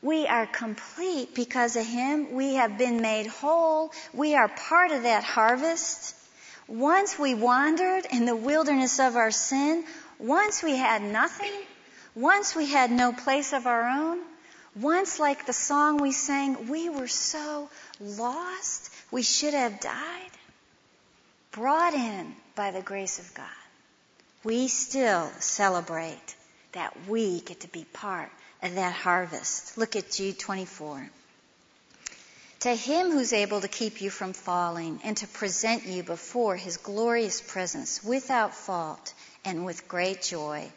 [0.02, 2.34] We are complete because of Him.
[2.34, 3.92] We have been made whole.
[4.14, 6.16] We are part of that harvest.
[6.68, 9.84] Once we wandered in the wilderness of our sin,
[10.20, 11.52] once we had nothing,
[12.16, 14.20] once we had no place of our own,
[14.76, 20.32] once, like the song we sang, we were so lost, we should have died,
[21.52, 23.46] brought in by the grace of God.
[24.44, 26.36] We still celebrate
[26.74, 28.30] that we get to be part
[28.62, 29.78] of that harvest.
[29.78, 31.10] Look at Jude 24.
[32.66, 36.78] To him who's able to keep you from falling and to present you before his
[36.78, 39.14] glorious presence without fault
[39.46, 40.68] and with great joy.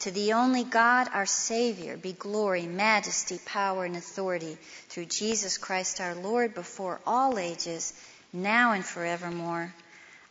[0.00, 4.58] To the only God, our Savior, be glory, majesty, power, and authority
[4.90, 7.94] through Jesus Christ our Lord before all ages,
[8.30, 9.72] now and forevermore.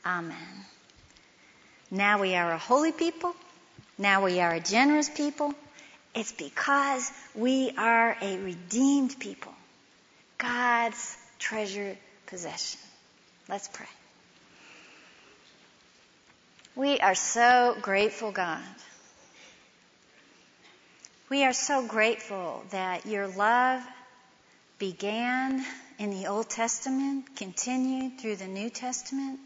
[0.05, 0.65] Amen.
[1.89, 3.35] Now we are a holy people.
[3.97, 5.55] Now we are a generous people.
[6.13, 9.56] It's because we are a redeemed people.
[10.37, 12.79] God's treasured possession.
[13.49, 13.87] Let's pray.
[16.75, 18.61] We are so grateful, God.
[21.29, 23.81] We are so grateful that your love
[24.77, 25.65] began
[25.97, 29.39] in the Old Testament, continued through the New Testament,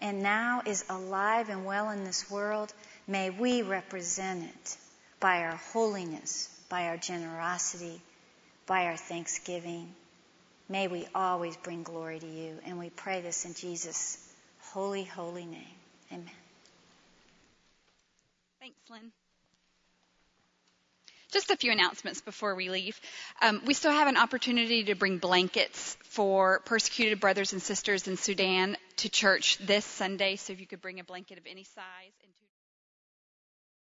[0.00, 2.72] and now is alive and well in this world,
[3.06, 4.76] may we represent it
[5.18, 8.00] by our holiness, by our generosity,
[8.66, 9.92] by our thanksgiving.
[10.68, 12.58] May we always bring glory to you.
[12.66, 14.18] And we pray this in Jesus'
[14.60, 15.64] holy, holy name.
[16.12, 16.30] Amen.
[18.60, 19.12] Thanks, Lynn.
[21.30, 22.98] Just a few announcements before we leave.
[23.42, 28.16] Um, we still have an opportunity to bring blankets for persecuted brothers and sisters in
[28.16, 30.36] Sudan to church this Sunday.
[30.36, 32.12] So if you could bring a blanket of any size.